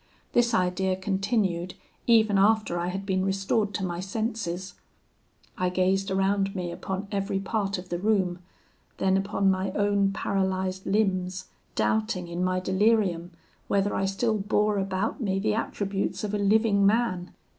[0.33, 1.75] This idea continued
[2.07, 4.73] even after I had been restored to my senses.
[5.59, 8.39] I gazed around me upon every part of the room,
[8.97, 13.29] then upon my own paralysed limbs, doubting, in my delirium,
[13.67, 17.29] whether I still bore about me the attributes of a living man.